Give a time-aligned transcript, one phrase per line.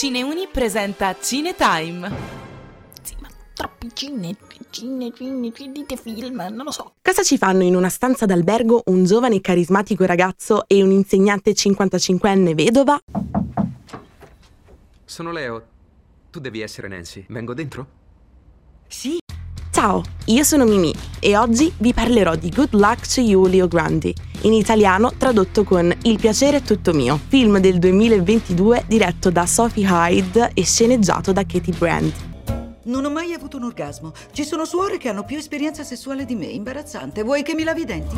[0.00, 2.10] Cineuni presenta Cinetime.
[3.02, 4.36] Sì, ma troppi cine,
[4.70, 6.94] cine, cine, dite film, non lo so.
[7.02, 11.52] Cosa ci fanno in una stanza d'albergo un giovane e carismatico ragazzo e un insegnante
[11.52, 12.98] 55enne vedova?
[15.04, 15.66] Sono Leo.
[16.30, 17.24] Tu devi essere Nancy.
[17.28, 17.86] Vengo dentro?
[18.86, 19.19] Sì.
[19.80, 24.14] Ciao, io sono Mimi e oggi vi parlerò di Good Luck to You Leo Grandi,
[24.42, 29.86] in italiano tradotto con Il piacere è tutto mio, film del 2022 diretto da Sophie
[29.88, 32.29] Hyde e sceneggiato da Katie Brand.
[32.90, 34.12] Non ho mai avuto un orgasmo.
[34.32, 36.46] Ci sono suore che hanno più esperienza sessuale di me.
[36.46, 37.22] Imbarazzante.
[37.22, 38.16] Vuoi che mi lavi i denti?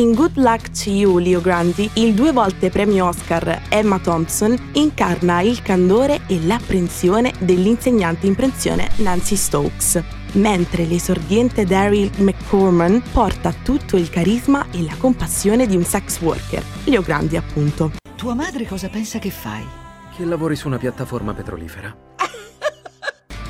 [0.00, 5.42] In Good Luck to You, Leo Grandi, il due volte premio Oscar Emma Thompson incarna
[5.42, 13.96] il candore e l'apprensione dell'insegnante in pensione Nancy Stokes, mentre l'esordiente Daryl McCorman porta tutto
[13.96, 17.92] il carisma e la compassione di un sex worker, Leo Grandi appunto.
[18.16, 19.64] Tua madre cosa pensa che fai?
[20.16, 22.09] Che lavori su una piattaforma petrolifera.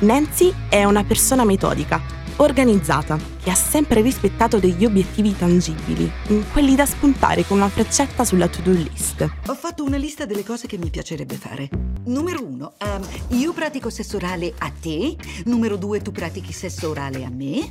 [0.01, 2.01] Nancy è una persona metodica,
[2.37, 6.11] organizzata, che ha sempre rispettato degli obiettivi tangibili,
[6.51, 9.29] quelli da spuntare con una freccetta sulla to-do list.
[9.47, 11.90] Ho fatto una lista delle cose che mi piacerebbe fare.
[12.03, 15.15] Numero uno, ehm, io pratico sesso orale a te.
[15.45, 17.69] Numero due, tu pratichi sesso orale a me.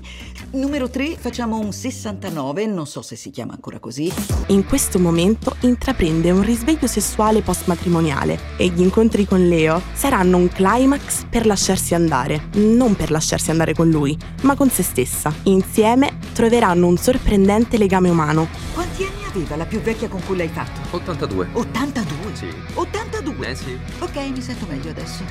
[0.52, 4.12] Numero tre, facciamo un 69, non so se si chiama ancora così.
[4.48, 10.48] In questo momento intraprende un risveglio sessuale post-matrimoniale e gli incontri con Leo saranno un
[10.48, 15.34] climax per lasciarsi andare, non per lasciarsi andare con lui, ma con se stessa.
[15.44, 18.48] Insieme troveranno un sorprendente legame umano.
[19.32, 20.80] Aveva la più vecchia con cui l'hai fatto?
[20.96, 21.50] 82.
[21.52, 22.34] 82?
[22.34, 22.48] Sì.
[22.74, 23.46] 82?
[23.50, 23.78] Nancy?
[24.00, 25.22] Ok, mi sento meglio adesso.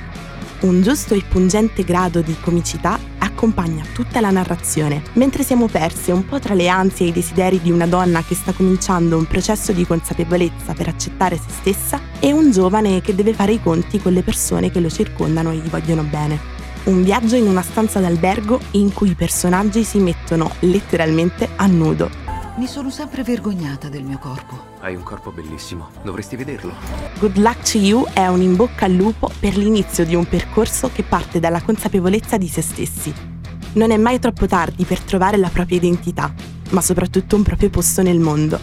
[0.61, 6.25] Un giusto e pungente grado di comicità accompagna tutta la narrazione, mentre siamo perse un
[6.25, 9.71] po' tra le ansie e i desideri di una donna che sta cominciando un processo
[9.71, 14.13] di consapevolezza per accettare se stessa e un giovane che deve fare i conti con
[14.13, 16.57] le persone che lo circondano e gli vogliono bene.
[16.85, 22.28] Un viaggio in una stanza d'albergo in cui i personaggi si mettono letteralmente a nudo.
[22.59, 24.75] Mi sono sempre vergognata del mio corpo.
[24.81, 25.91] Hai un corpo bellissimo.
[26.03, 26.73] Dovresti vederlo.
[27.17, 30.91] Good Luck to You è un in bocca al lupo per l'inizio di un percorso
[30.93, 33.13] che parte dalla consapevolezza di se stessi.
[33.75, 36.33] Non è mai troppo tardi per trovare la propria identità,
[36.71, 38.59] ma soprattutto un proprio posto nel mondo.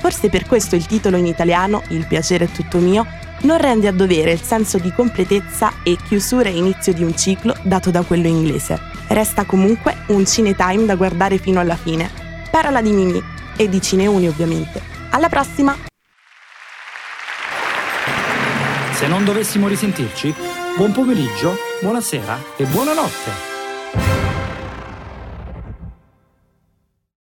[0.00, 3.06] Forse per questo il titolo in italiano, Il piacere è tutto mio,
[3.42, 7.54] non rende a dovere il senso di completezza e chiusura e inizio di un ciclo
[7.62, 8.76] dato da quello inglese.
[9.06, 12.23] Resta comunque un Cinetime da guardare fino alla fine.
[12.54, 13.20] Parola di Mimi
[13.56, 14.80] e di Cineuni ovviamente.
[15.10, 15.76] Alla prossima!
[18.92, 20.32] Se non dovessimo risentirci,
[20.76, 23.53] buon pomeriggio, buonasera e buonanotte.